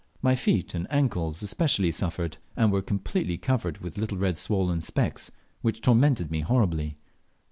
My 0.23 0.33
feet 0.33 0.73
and 0.73 0.87
ankles 0.91 1.43
especially 1.43 1.91
suffered, 1.91 2.37
and 2.57 2.71
were 2.71 2.81
completely 2.81 3.37
covered 3.37 3.77
with 3.81 3.99
little 3.99 4.17
red 4.17 4.39
swollen 4.39 4.81
specks, 4.81 5.29
which 5.61 5.79
tormented 5.79 6.31
me 6.31 6.39
horribly. 6.41 6.97